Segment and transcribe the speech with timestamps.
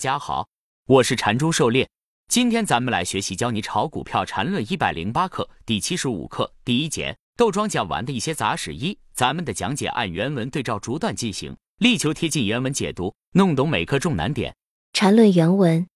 [0.00, 0.48] 大家好，
[0.86, 1.86] 我是禅中狩猎。
[2.26, 8.98] 今天咱们来学习教你炒股票禅论一百零八课第七十五课第一节豆庄讲完的一些杂事一。
[9.12, 14.56] 咱们的讲解按原文对照逐段进行，力求贴近原文解读，弄懂每课重难点。
[14.94, 15.86] 禅论原文。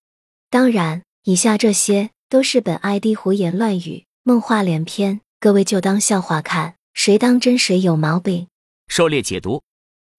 [0.51, 8.49] 当然，以下这些都是本 ID 胡言乱语、梦话连篇，各位就当笑话看，谁当真谁有毛病。
[8.87, 9.63] 狩猎解读。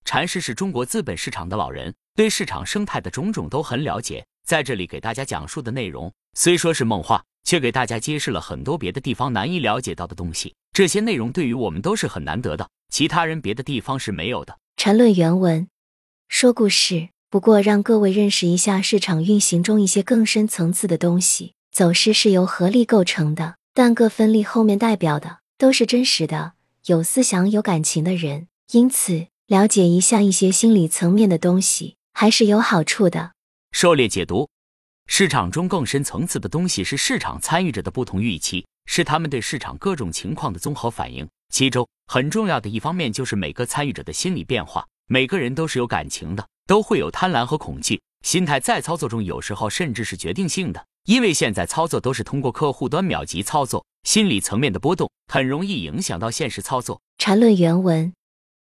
[0.04, 1.94] 禅师是中国资本市场的老人。
[2.16, 10.54] 对市场生态的种种都很了解，在这里给大家讲述的内容虽说是梦话，却给大家揭示了很多别的地方难以了解到的东西。
[10.72, 14.58] 这些内容对于我们都是很难得的，其他人别的地方是没有的。
[14.78, 15.68] 禅论原文
[16.30, 21.52] 说故事，不过让各位认识一下市场运行中一些更深层次的东西。
[21.70, 26.54] 走势是由合力构成的，但各分力后面代表的都是真实的、
[26.86, 31.95] 有思想、有感情的人，因此了解一下一些心理层面的东西。
[32.18, 33.32] 还是有好处的。
[33.72, 34.48] 狩猎解读：
[35.06, 41.28] 市场中更深层次的东西是市场参与者的不同预期，是他们对市场各种情况的综合反应。
[41.52, 44.86] 其中很重要的一方面就是每个参与者的心理变化。
[45.08, 50.86] 每个人都是有感情的，都会有贪婪和恐惧心态，在操作中有时候甚至是决定性的。
[51.04, 57.02] 因为现在操作都是通过客户端秒级操作，心理层面的波动很容易影响到现实操作。
[57.18, 58.14] 缠论原文：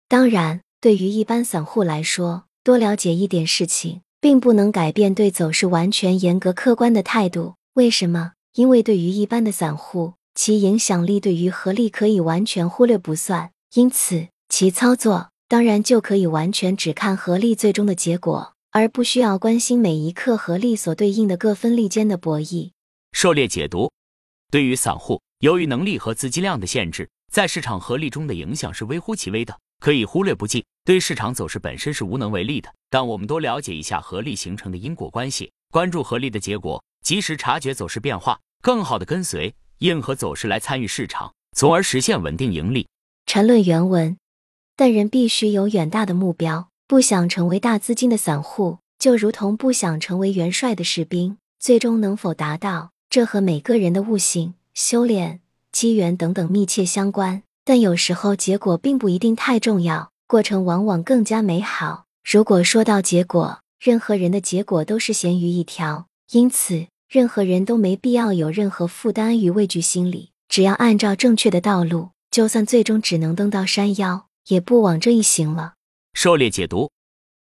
[0.09, 2.44] 当然，对于一般散户来说。
[2.65, 7.55] 多了解一点事情，并不能改变对走势完全严格客观的态度。
[7.75, 8.35] 为什么？
[8.55, 22.71] 因为对于一般的散户，其影响力对于合力可以完全忽略不算，因此其操作当然就可以完全只看合力最终的结果，而不需要关心每一刻合力所对应的各分力间的博弈。
[23.11, 23.91] 狩猎解读：
[24.53, 29.59] 对于散户，由于能力和资金量的限制，在市场合力中的影响是微乎其微的。
[29.83, 32.72] 可以忽略不计，对市场走势本身是无能为力的。
[32.88, 42.86] 但我们多了解一下合力形成的因果关系，关注合力的结果，及时察觉走势变化，更好的跟随硬核走势来参与市场，从而实现稳定盈利。
[43.26, 44.16] 陈论原文：
[44.76, 55.41] 但人必须有远大的目标，不想成为大资金的散户，就如同不想成为元帅的士兵，最终能否达到，这和每个人的悟性、修炼、
[55.72, 57.42] 机缘等等密切相关。
[57.65, 62.06] 但有时候结果并不一定太重要，过程往往更加美好。
[62.25, 70.31] 如果说到结果，任何人的结果都是咸鱼一条，因此任何人都没必要有任何负担与畏惧心理。
[70.49, 75.75] 只要按照正确的道路，就算最终只能登到山腰，也不枉这一行了。
[76.15, 76.91] 狩猎解读：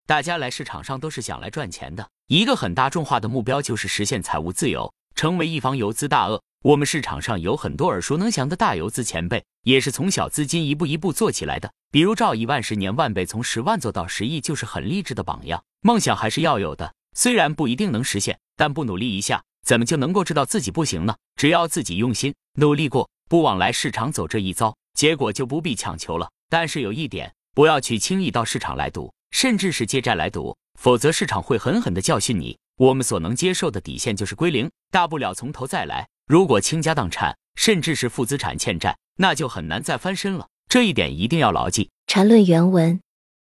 [0.06, 6.40] 大家来市场上都是想来赚钱的，一个很大众化的目标就是实现财务自由，成为一方游资大鳄。
[6.62, 11.70] 我们市场上有很多耳熟能详的大游资前辈，也是从小资金一步一步做起来的。
[11.90, 15.62] 比如赵一万十年万倍，从十万做到十亿，就是很励志的榜样。
[15.82, 21.14] 梦想还是要有的，虽然不一定能实现，但不努力一下，怎么就能够知道自己不行呢？
[21.36, 26.30] 只要自己用心努力过，不枉来市场走这一遭，结果就不必强求了。
[26.48, 32.56] 但是有一点，不要去轻易到市场来赌，甚至是借债来赌，否则市场会狠狠的教训你。
[32.80, 36.08] 我们所能接受的底线就是归零，大不了从头再来。
[36.26, 40.48] 如果倾家荡产，甚至是负资产欠债，那就很难再翻身了。
[40.66, 41.90] 这一点一定要牢记。
[42.06, 42.98] 缠论原文：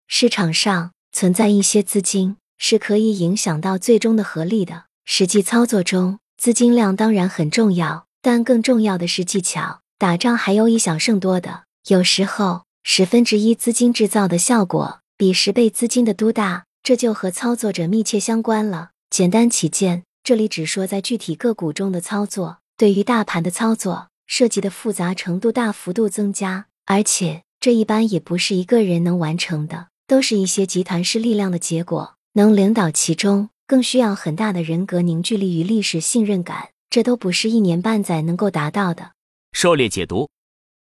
[0.06, 4.84] 市场上存在一些资金是可以影响到最终的合力的。
[5.04, 9.80] 实际操作中，资金量当然很重要，但更重要的是技巧。
[9.98, 18.90] 打仗还有以小胜多的，有时候十分之一资金制造的效果比十倍资金的都大，这就和操作者密切相关了。
[19.10, 22.58] 简单起见，这里只说在具体个股中的操作。
[22.76, 32.16] 对于大盘的操作，涉及的复杂程度大幅度增加，而且这一般也不是一个人能完成的，都是一些集团式力量的结果。
[32.32, 39.12] 能领导其中，更需要很大的人格凝聚力与历史信任感，这都不是一年半载能够达到的。
[39.52, 40.28] 狩猎解读：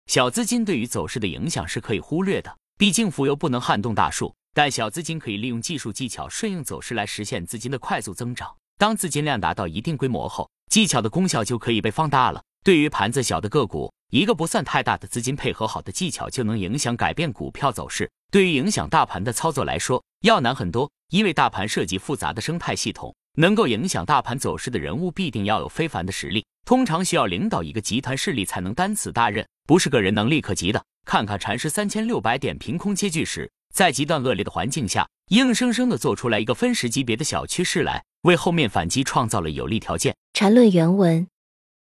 [0.07, 8.49] 小资金对于走势的影响是可以忽略的，毕竟浮游不能撼动大树，但小资金可以利用技术技巧顺应走势来实现资金的快速增长。
[8.77, 12.41] 当资金量达到一定规模后，技巧的功效就可以被放大了。
[12.63, 18.09] 对于盘子小的个股，一个不算太大的资金配合好的技巧就能影响改变股票走势。
[18.31, 30.81] 对于影响大盘的操作来说，要难很多，因为大盘涉及复杂的生态系统，能够影响大盘走势的人物必定要有非凡的实力，通常需要领导一个集团势力才能担此大任，不是个人能力可及的。
[31.05, 38.05] 看看禅师三千六百点凭空接句时，在极端恶劣的环境下，硬生生的做出来一个分时级别的小趋势来。
[38.21, 40.15] 为后面反击创造了有利条件。
[40.31, 41.27] 缠论原文：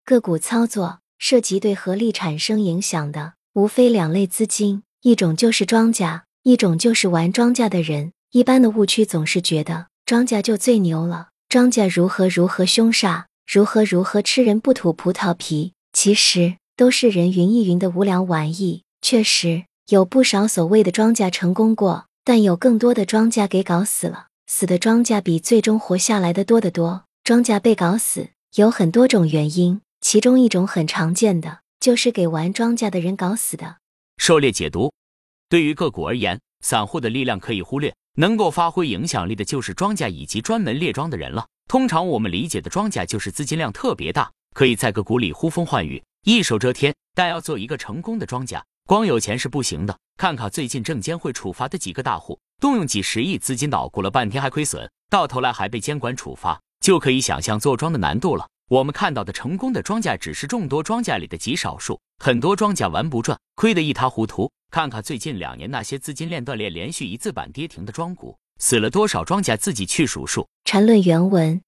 [0.04, 8.12] 个股操作涉及对合力产生影响的，无非两类资金，一种就是庄家，一种就是玩庄家的人。
[8.32, 18.82] 一般的误区总是觉得庄家就最牛了，庄家如何如何凶煞，如何如何吃人不吐葡萄皮，其实都是人云亦云的无聊玩意。
[19.00, 24.28] 确实有不少所谓的庄稼成功过，但有更多的庄稼给搞死了。
[24.48, 27.04] 死的庄稼比最终活下来的多得多。
[27.26, 33.78] 庄稼被搞死有很多种原因，其中一种很常见的就是给玩庄稼的人搞死的。
[34.16, 34.94] 狩猎解读：
[35.50, 37.94] 对于个股而言，散户的力量可以忽略。
[38.16, 41.46] 能够发挥影响力的就是庄家以及专门猎庄的人了。
[41.68, 46.94] 通常我们理解的庄家就是资金量特别大，可以在个股里呼风唤雨、一手遮天。
[47.16, 49.98] 但要做一个成功的庄家，光有钱是不行的。
[50.18, 58.48] 看看最近证监会处罚的几个大户，动用几十亿资金捣鼓了半天还亏损，到头来还被监管处罚，就可以想象做庄的难度了。
[58.70, 64.52] 我们看到的成功的庄家只是众多庄家里的极少数，很多庄家玩不转，亏得一塌糊涂。
[64.70, 70.48] 看看最近两年那些资金链断裂、连续一字板跌停的庄股，死了多少庄家，自己去数数。
[70.66, 71.62] 缠论原文：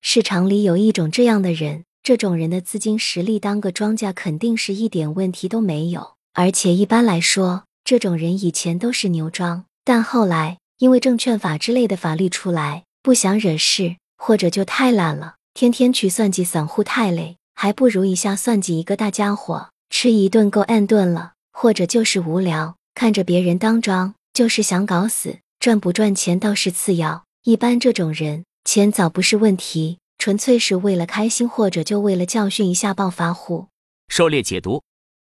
[0.00, 21.32] 市场里有一种这样的人，这种人的资金实力当个庄家肯定是一点问题都没有，而且一般来说，这种人以前都是牛庄，但后来因为证券法之类的法律出来，不想惹事，或者就太懒了，天天去算计散户太累，还不如一下算计一个大家伙，吃一顿够按顿了。
[21.54, 27.24] 或者就是无聊，看着别人当庄，就是想搞死，赚不赚钱倒是次要。
[27.44, 33.66] 一般这种人，钱早不是问题，纯粹是为了开心，或者就为了教训一下暴发户。
[34.08, 34.82] 狩猎解读：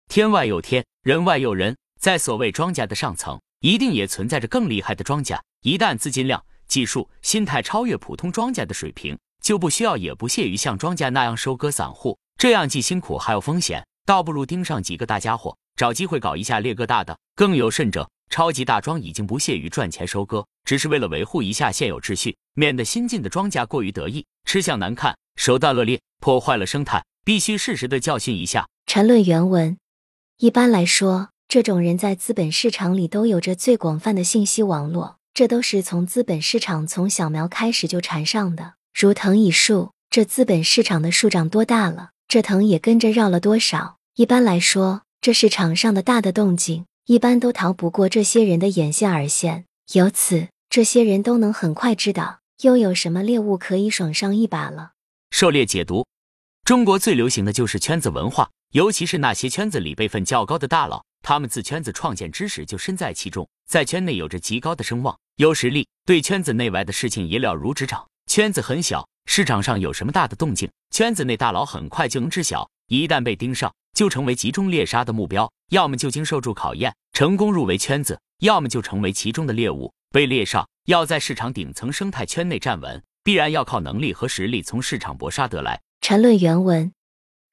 [0.09, 5.39] 天外有天，人外有人，在所谓庄家的上层，一定也存在着更厉害的庄家。
[5.61, 15.55] 一旦资金量、技术、心态超越普通庄家的水平，就不需要也不屑于像庄家那样收割散户，这样既辛苦还有风险，倒不如盯上几个大家伙。
[15.75, 28.67] 找机会搞一下猎个大的，更有甚者，超级大庄已经不屑于赚钱收割，只是为了维护一下现有秩序，免得新进的庄家过于得意，吃相难看，手段恶劣，破坏了生态，必须适时的教训一下。
[28.87, 29.77] 缠论原文：
[30.39, 43.97] 一般来说，这种人在资本市场里都有着最广泛的信息网络，这都是从资本市场从小苗开始就缠上的，如藤椅树，这资本市场的树长多大了，这藤也跟着绕了多少。
[44.15, 45.01] 一般来说。
[45.21, 54.91] 这市场上的大的动静，一般都逃不过这些人的眼线耳线，由此这些人都能很快知道又有什么猎物可以爽上一把了。
[55.31, 56.05] 狩猎解读：
[56.63, 68.07] 中国最流行的就是圈子文化，尤其是那些圈子里辈分较高的大佬，他们自圈子创建之时就身在其中，在圈内有着极高的声望，有实力，对圈子内外的事情也了如指掌。
[68.27, 73.73] 圈子很小，市场上有什么大的动静，圈子内大佬很快就能知晓，一旦被盯上。
[73.95, 80.65] 就成为集中猎杀的目标，要么就经受住考验，成功入围圈子；要么就成为其中的猎物，被猎杀。
[80.85, 85.81] 要在市场顶层生态圈内站稳，必然要靠能力和实力从市场搏杀得来。
[86.01, 86.93] 缠论原文：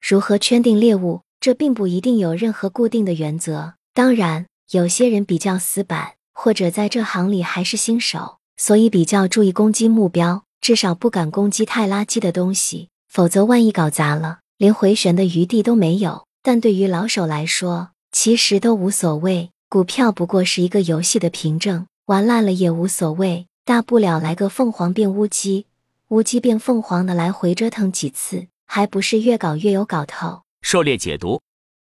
[0.01, 1.21] 如何圈定猎物？
[1.39, 3.75] 这并不一定有任何固定的原则。
[3.93, 16.25] 当然，有些人比较死板，或者在这行里还是新手，所以比较注意攻击目标，至少不敢攻击太垃圾的东西，否则万一搞砸了，连回旋的余地都没有。
[16.41, 19.51] 但对于老手来说，其实都无所谓。
[19.69, 25.65] 股票不过是一个游戏的凭证，玩烂了也无所谓，大不了来个凤凰变乌鸡，
[26.07, 30.43] 乌鸡变凤凰的来回折腾几次，还不是越搞越有搞头？
[30.61, 31.41] 狩猎解读：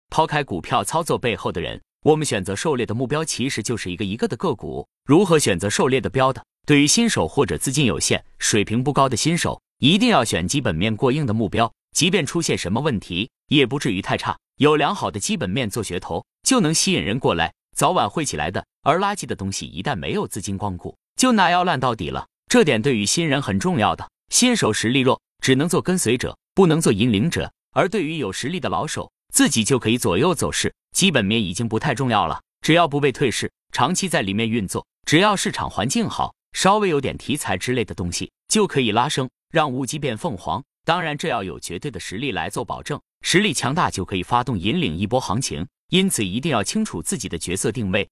[0.09, 4.87] 抛开股票操作背后的人，我们选择狩猎的目标其实就是一个一个的个股。
[5.03, 6.41] 如何选择狩猎的标的？
[6.65, 14.37] 对于新手或者资金有限、水平不高的新手，一定要选基本面过硬的目标，即便出现什么问题，也不至于太差。
[14.57, 18.63] 有良好的基本面做噱头，就能吸引人过来，早晚会起来的。
[18.83, 22.27] 而垃圾的东西一旦没有资金光顾，就那要烂到底了。
[22.49, 24.07] 这点对于新人很重要的。
[24.29, 30.73] 新手实力弱，只能做跟随者，不能做引领者；而对于有实力的老手，自己就可以左右走势。
[30.91, 40.63] 基本面已经不太重要了，只要不被退市，长期在里面运作，只要市场环境好，稍微有点题材之类的东西，就可以拉升，让乌鸡变凤凰。
[40.83, 42.99] 当然，这要有绝对的实力来做保证。
[43.21, 48.09] 实力强大就可以发动引领一波行情，因此一定要清楚自己的角色定位，